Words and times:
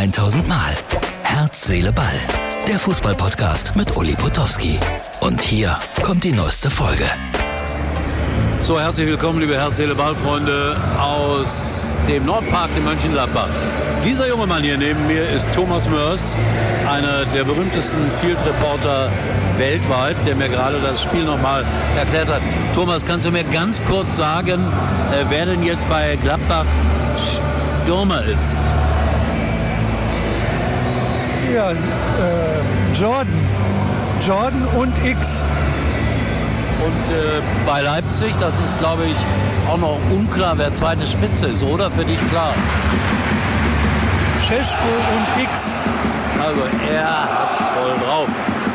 1000 0.00 0.48
Mal. 0.48 0.56
Herz, 1.24 1.66
Seele, 1.66 1.92
Ball. 1.92 2.06
Der 2.66 2.78
Fußballpodcast 2.78 3.76
mit 3.76 3.98
Uli 3.98 4.14
Potowski. 4.14 4.80
Und 5.20 5.42
hier 5.42 5.76
kommt 6.00 6.24
die 6.24 6.32
neueste 6.32 6.70
Folge. 6.70 7.04
So, 8.62 8.80
herzlich 8.80 9.06
willkommen, 9.06 9.40
liebe 9.40 9.56
Herz, 9.56 9.76
Seele, 9.76 9.94
Ball-Freunde 9.94 10.74
aus 10.98 11.98
dem 12.08 12.24
Nordpark 12.24 12.70
in 12.78 12.84
Mönchengladbach. 12.84 13.50
Dieser 14.02 14.26
junge 14.26 14.46
Mann 14.46 14.62
hier 14.62 14.78
neben 14.78 15.06
mir 15.06 15.28
ist 15.28 15.52
Thomas 15.52 15.86
Mörs, 15.86 16.34
einer 16.88 17.26
der 17.26 17.44
berühmtesten 17.44 18.10
Field-Reporter 18.22 19.10
weltweit, 19.58 20.16
der 20.24 20.34
mir 20.34 20.48
gerade 20.48 20.80
das 20.80 21.02
Spiel 21.02 21.24
nochmal 21.24 21.66
erklärt 21.94 22.28
hat. 22.28 22.40
Thomas, 22.72 23.04
kannst 23.04 23.26
du 23.26 23.30
mir 23.30 23.44
ganz 23.44 23.82
kurz 23.84 24.16
sagen, 24.16 24.64
äh, 25.12 25.26
wer 25.28 25.44
denn 25.44 25.62
jetzt 25.62 25.86
bei 25.90 26.16
Gladbach 26.16 26.64
Stürmer 27.84 28.22
ist? 28.22 28.56
Ja, 31.54 31.72
äh, 31.72 31.74
Jordan. 32.94 33.26
Jordan 34.26 34.68
und 34.78 34.96
X. 35.04 35.44
Und 36.84 37.14
äh, 37.14 37.40
bei 37.66 37.82
Leipzig, 37.82 38.34
das 38.38 38.54
ist 38.60 38.78
glaube 38.78 39.04
ich 39.06 39.16
auch 39.68 39.78
noch 39.78 39.98
unklar, 40.10 40.56
wer 40.58 40.72
zweite 40.74 41.04
Spitze 41.04 41.46
ist, 41.46 41.62
oder? 41.62 41.90
Für 41.90 42.04
dich 42.04 42.18
klar. 42.30 42.54
Cesko 44.46 44.78
und 45.16 45.42
X. 45.42 45.82
Also 46.40 46.60
er 46.92 47.22
hat's 47.22 47.64
voll 47.74 48.06
drauf. 48.06 48.28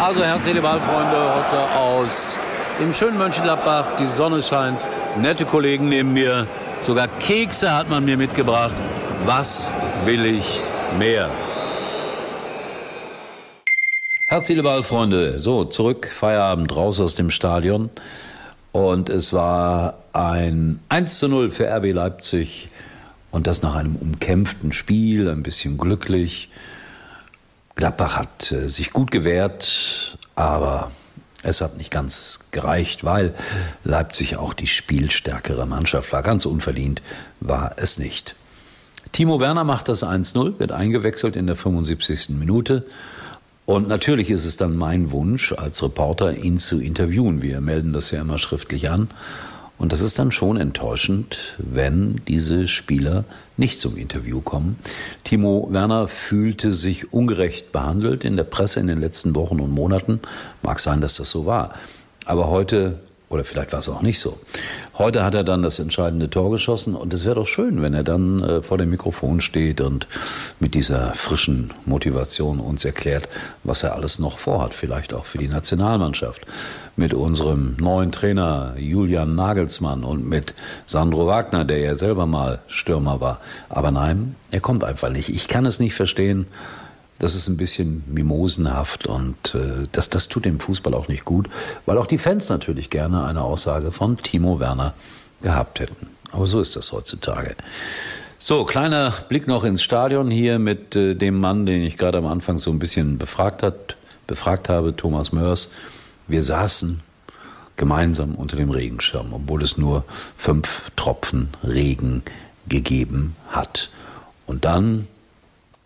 Also 0.00 0.24
Herz, 0.24 0.44
Seele, 0.44 0.62
Ballfreunde, 0.62 1.16
heute 1.16 1.78
aus 1.78 2.38
dem 2.80 2.92
schönen 2.92 3.18
Mönchengladbach. 3.18 3.96
Die 3.98 4.06
Sonne 4.06 4.42
scheint, 4.42 4.78
nette 5.16 5.44
Kollegen 5.44 5.88
neben 5.88 6.12
mir. 6.12 6.46
Sogar 6.80 7.08
Kekse 7.18 7.76
hat 7.76 7.88
man 7.88 8.04
mir 8.04 8.16
mitgebracht. 8.16 8.74
Was 9.24 9.72
will 10.04 10.24
ich 10.24 10.62
mehr? 10.98 11.28
Herz, 14.30 14.46
Seele, 14.46 14.62
Ballfreunde. 14.62 15.40
So, 15.40 15.64
zurück, 15.64 16.06
Feierabend, 16.06 16.76
raus 16.76 17.00
aus 17.00 17.16
dem 17.16 17.32
Stadion. 17.32 17.90
Und 18.70 19.08
es 19.08 19.32
war 19.32 20.04
ein 20.12 20.78
1 20.88 21.18
zu 21.18 21.26
0 21.26 21.50
für 21.50 21.66
RB 21.66 21.92
Leipzig. 21.92 22.68
Und 23.32 23.48
das 23.48 23.62
nach 23.62 23.74
einem 23.74 23.96
umkämpften 23.96 24.72
Spiel, 24.72 25.28
ein 25.28 25.42
bisschen 25.42 25.78
glücklich. 25.78 26.48
Gladbach 27.74 28.18
hat 28.18 28.52
äh, 28.52 28.68
sich 28.68 28.92
gut 28.92 29.10
gewehrt, 29.10 30.16
aber 30.36 30.92
es 31.42 31.60
hat 31.60 31.76
nicht 31.76 31.90
ganz 31.90 32.50
gereicht, 32.52 33.02
weil 33.02 33.34
Leipzig 33.82 34.36
auch 34.36 34.54
die 34.54 34.68
spielstärkere 34.68 35.66
Mannschaft 35.66 36.12
war. 36.12 36.22
Ganz 36.22 36.46
unverdient 36.46 37.02
war 37.40 37.72
es 37.78 37.98
nicht. 37.98 38.36
Timo 39.10 39.40
Werner 39.40 39.64
macht 39.64 39.88
das 39.88 40.04
1-0, 40.04 40.60
wird 40.60 40.70
eingewechselt 40.70 41.34
in 41.34 41.48
der 41.48 41.56
75. 41.56 42.28
Minute. 42.38 42.86
Und 43.70 43.86
natürlich 43.86 44.30
ist 44.30 44.46
es 44.46 44.56
dann 44.56 44.76
mein 44.76 45.12
Wunsch 45.12 45.52
als 45.52 45.80
Reporter, 45.80 46.36
ihn 46.36 46.58
zu 46.58 46.80
interviewen. 46.80 47.40
Wir 47.40 47.60
melden 47.60 47.92
das 47.92 48.10
ja 48.10 48.20
immer 48.20 48.36
schriftlich 48.36 48.90
an. 48.90 49.10
Und 49.78 49.92
das 49.92 50.00
ist 50.00 50.18
dann 50.18 50.32
schon 50.32 50.56
enttäuschend, 50.56 51.54
wenn 51.58 52.20
diese 52.26 52.66
Spieler 52.66 53.22
nicht 53.56 53.78
zum 53.78 53.96
Interview 53.96 54.40
kommen. 54.40 54.76
Timo 55.22 55.68
Werner 55.70 56.08
fühlte 56.08 56.72
sich 56.72 57.12
ungerecht 57.12 57.70
behandelt 57.70 58.24
in 58.24 58.36
der 58.36 58.42
Presse 58.42 58.80
in 58.80 58.88
den 58.88 58.98
letzten 58.98 59.36
Wochen 59.36 59.60
und 59.60 59.70
Monaten. 59.70 60.18
Mag 60.62 60.80
sein, 60.80 61.00
dass 61.00 61.14
das 61.14 61.30
so 61.30 61.46
war. 61.46 61.74
Aber 62.24 62.48
heute 62.48 62.98
oder 63.30 63.44
vielleicht 63.44 63.72
war 63.72 63.78
es 63.78 63.88
auch 63.88 64.02
nicht 64.02 64.18
so. 64.18 64.38
Heute 64.98 65.22
hat 65.22 65.36
er 65.36 65.44
dann 65.44 65.62
das 65.62 65.78
entscheidende 65.78 66.28
Tor 66.28 66.50
geschossen 66.50 66.96
und 66.96 67.14
es 67.14 67.24
wäre 67.24 67.36
doch 67.36 67.46
schön, 67.46 67.80
wenn 67.80 67.94
er 67.94 68.02
dann 68.02 68.42
äh, 68.42 68.60
vor 68.60 68.76
dem 68.76 68.90
Mikrofon 68.90 69.40
steht 69.40 69.80
und 69.80 70.08
mit 70.58 70.74
dieser 70.74 71.14
frischen 71.14 71.70
Motivation 71.86 72.58
uns 72.58 72.84
erklärt, 72.84 73.28
was 73.62 73.84
er 73.84 73.94
alles 73.94 74.18
noch 74.18 74.38
vorhat, 74.38 74.74
vielleicht 74.74 75.14
auch 75.14 75.24
für 75.24 75.38
die 75.38 75.46
Nationalmannschaft. 75.48 76.44
Mit 76.96 77.14
unserem 77.14 77.76
neuen 77.78 78.10
Trainer 78.10 78.74
Julian 78.76 79.36
Nagelsmann 79.36 80.02
und 80.02 80.28
mit 80.28 80.52
Sandro 80.84 81.28
Wagner, 81.28 81.64
der 81.64 81.78
ja 81.78 81.94
selber 81.94 82.26
mal 82.26 82.58
Stürmer 82.66 83.20
war. 83.20 83.40
Aber 83.68 83.92
nein, 83.92 84.34
er 84.50 84.60
kommt 84.60 84.82
einfach 84.82 85.08
nicht. 85.08 85.28
Ich 85.28 85.46
kann 85.46 85.64
es 85.66 85.78
nicht 85.78 85.94
verstehen. 85.94 86.46
Das 87.20 87.34
ist 87.34 87.48
ein 87.48 87.58
bisschen 87.58 88.02
mimosenhaft 88.08 89.06
und 89.06 89.54
äh, 89.54 89.86
das, 89.92 90.08
das 90.08 90.28
tut 90.28 90.46
dem 90.46 90.58
Fußball 90.58 90.94
auch 90.94 91.06
nicht 91.06 91.24
gut, 91.24 91.48
weil 91.86 91.98
auch 91.98 92.06
die 92.06 92.18
Fans 92.18 92.48
natürlich 92.48 92.88
gerne 92.90 93.24
eine 93.24 93.42
Aussage 93.42 93.92
von 93.92 94.16
Timo 94.16 94.58
Werner 94.58 94.94
gehabt 95.42 95.80
hätten. 95.80 96.08
Aber 96.32 96.46
so 96.46 96.60
ist 96.60 96.76
das 96.76 96.92
heutzutage. 96.92 97.56
So, 98.38 98.64
kleiner 98.64 99.12
Blick 99.28 99.46
noch 99.46 99.64
ins 99.64 99.82
Stadion 99.82 100.30
hier 100.30 100.58
mit 100.58 100.96
äh, 100.96 101.14
dem 101.14 101.38
Mann, 101.38 101.66
den 101.66 101.82
ich 101.82 101.98
gerade 101.98 102.16
am 102.16 102.26
Anfang 102.26 102.58
so 102.58 102.70
ein 102.70 102.78
bisschen 102.78 103.18
befragt, 103.18 103.62
hat, 103.62 103.96
befragt 104.26 104.70
habe, 104.70 104.96
Thomas 104.96 105.30
Mörs. 105.30 105.72
Wir 106.26 106.42
saßen 106.42 107.02
gemeinsam 107.76 108.34
unter 108.34 108.56
dem 108.56 108.70
Regenschirm, 108.70 109.34
obwohl 109.34 109.62
es 109.62 109.76
nur 109.76 110.04
fünf 110.38 110.90
Tropfen 110.96 111.50
Regen 111.62 112.22
gegeben 112.66 113.36
hat. 113.50 113.90
Und 114.46 114.64
dann 114.64 115.06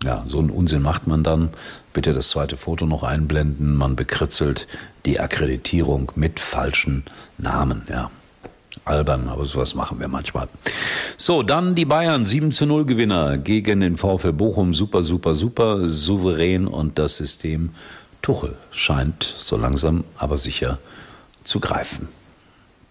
ja, 0.04 0.24
so 0.28 0.38
einen 0.38 0.50
Unsinn 0.50 0.82
macht 0.82 1.06
man 1.06 1.22
dann. 1.22 1.50
Bitte 1.92 2.12
das 2.12 2.28
zweite 2.28 2.56
Foto 2.56 2.86
noch 2.86 3.02
einblenden. 3.02 3.76
Man 3.76 3.96
bekritzelt 3.96 4.66
die 5.06 5.20
Akkreditierung 5.20 6.12
mit 6.14 6.40
falschen 6.40 7.04
Namen, 7.38 7.82
ja. 7.88 8.10
Albern, 8.84 9.28
aber 9.30 9.46
sowas 9.46 9.74
machen 9.74 9.98
wir 9.98 10.08
manchmal. 10.08 10.46
So, 11.16 11.42
dann 11.42 11.74
die 11.74 11.86
Bayern, 11.86 12.26
7 12.26 12.52
zu 12.52 12.66
0 12.66 12.84
Gewinner 12.84 13.38
gegen 13.38 13.80
den 13.80 13.96
VfL 13.96 14.32
Bochum. 14.32 14.74
Super, 14.74 15.02
super, 15.02 15.34
super, 15.34 15.88
souverän 15.88 16.66
und 16.66 16.98
das 16.98 17.16
System 17.16 17.70
Tuchel 18.20 18.56
scheint 18.70 19.22
so 19.22 19.56
langsam, 19.56 20.04
aber 20.18 20.36
sicher 20.36 20.78
zu 21.44 21.60
greifen. 21.60 22.08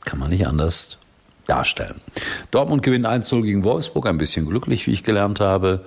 Kann 0.03 0.19
man 0.19 0.29
nicht 0.29 0.47
anders 0.47 0.97
darstellen. 1.47 2.01
Dortmund 2.51 2.83
gewinnt 2.83 3.05
1 3.05 3.31
0 3.31 3.43
gegen 3.43 3.63
Wolfsburg, 3.63 4.07
ein 4.07 4.17
bisschen 4.17 4.47
glücklich, 4.47 4.87
wie 4.87 4.91
ich 4.91 5.03
gelernt 5.03 5.39
habe. 5.39 5.81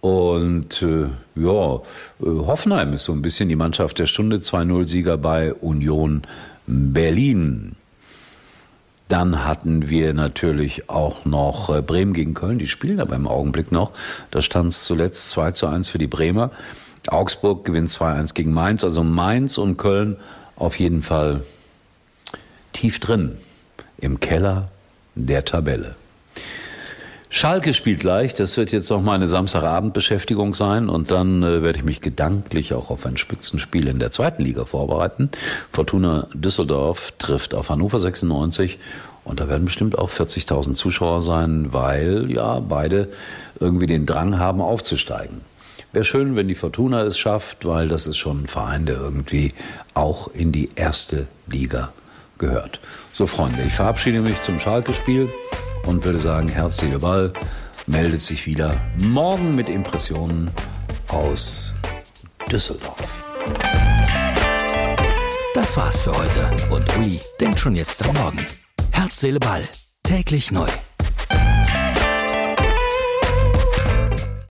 Und 0.00 0.80
äh, 0.82 1.08
ja, 1.34 1.74
äh, 1.74 1.80
Hoffenheim 2.20 2.94
ist 2.94 3.04
so 3.04 3.12
ein 3.12 3.22
bisschen 3.22 3.48
die 3.48 3.56
Mannschaft 3.56 3.98
der 3.98 4.06
Stunde, 4.06 4.38
2-0-Sieger 4.38 5.18
bei 5.18 5.52
Union 5.52 6.22
Berlin. 6.66 7.76
Dann 9.08 9.44
hatten 9.44 9.90
wir 9.90 10.14
natürlich 10.14 10.88
auch 10.88 11.24
noch 11.24 11.68
äh, 11.68 11.82
Bremen 11.82 12.14
gegen 12.14 12.32
Köln, 12.32 12.58
die 12.58 12.68
spielen 12.68 13.00
aber 13.00 13.16
im 13.16 13.26
Augenblick 13.26 13.72
noch. 13.72 13.90
Da 14.30 14.40
stand 14.40 14.68
es 14.68 14.84
zuletzt 14.84 15.30
2 15.32 15.52
zu 15.52 15.66
1 15.66 15.88
für 15.88 15.98
die 15.98 16.06
Bremer. 16.06 16.50
Augsburg 17.06 17.64
gewinnt 17.64 17.90
2-1 17.90 18.34
gegen 18.34 18.52
Mainz, 18.52 18.84
also 18.84 19.02
Mainz 19.02 19.58
und 19.58 19.76
Köln 19.76 20.16
auf 20.56 20.78
jeden 20.78 21.02
Fall 21.02 21.42
tief 22.72 23.00
drin 23.00 23.36
im 23.98 24.20
Keller 24.20 24.68
der 25.14 25.44
Tabelle. 25.44 25.96
Schalke 27.32 27.74
spielt 27.74 28.00
gleich, 28.00 28.34
das 28.34 28.56
wird 28.56 28.72
jetzt 28.72 28.90
noch 28.90 29.02
meine 29.02 29.28
Samstagabendbeschäftigung 29.28 30.52
sein 30.52 30.88
und 30.88 31.12
dann 31.12 31.44
äh, 31.44 31.62
werde 31.62 31.78
ich 31.78 31.84
mich 31.84 32.00
gedanklich 32.00 32.74
auch 32.74 32.90
auf 32.90 33.06
ein 33.06 33.16
Spitzenspiel 33.16 33.86
in 33.86 34.00
der 34.00 34.10
zweiten 34.10 34.42
Liga 34.42 34.64
vorbereiten. 34.64 35.30
Fortuna 35.72 36.26
Düsseldorf 36.34 37.12
trifft 37.18 37.54
auf 37.54 37.70
Hannover 37.70 38.00
96 38.00 38.80
und 39.22 39.38
da 39.38 39.48
werden 39.48 39.64
bestimmt 39.64 39.96
auch 39.96 40.10
40.000 40.10 40.74
Zuschauer 40.74 41.22
sein, 41.22 41.72
weil 41.72 42.32
ja 42.32 42.58
beide 42.58 43.08
irgendwie 43.60 43.86
den 43.86 44.06
Drang 44.06 44.40
haben 44.40 44.60
aufzusteigen. 44.60 45.40
Wäre 45.92 46.04
schön, 46.04 46.34
wenn 46.34 46.48
die 46.48 46.56
Fortuna 46.56 47.02
es 47.02 47.16
schafft, 47.16 47.64
weil 47.64 47.86
das 47.86 48.08
ist 48.08 48.16
schon 48.16 48.42
ein 48.42 48.48
Verein, 48.48 48.86
der 48.86 48.96
irgendwie 48.96 49.54
auch 49.94 50.28
in 50.34 50.50
die 50.50 50.70
erste 50.74 51.28
Liga 51.46 51.92
gehört. 52.38 52.80
So 53.12 53.28
Freunde, 53.28 53.62
ich 53.64 53.72
verabschiede 53.72 54.20
mich 54.20 54.40
zum 54.42 54.58
Schalke-Spiel 54.58 55.28
und 55.86 56.04
würde 56.04 56.18
sagen, 56.18 56.48
Herz, 56.48 56.78
Ball 56.98 57.32
meldet 57.86 58.22
sich 58.22 58.46
wieder 58.46 58.80
morgen 58.98 59.54
mit 59.54 59.68
Impressionen 59.68 60.50
aus 61.08 61.74
Düsseldorf. 62.50 63.24
Das 65.54 65.76
war's 65.76 66.02
für 66.02 66.16
heute 66.16 66.50
und 66.70 66.96
Uli 66.96 67.20
denkt 67.40 67.58
schon 67.58 67.74
jetzt 67.74 68.06
am 68.06 68.14
Morgen. 68.16 68.44
Herz, 68.92 69.20
Seele, 69.20 69.38
Ball. 69.38 69.62
Täglich 70.02 70.50
neu. 70.50 70.68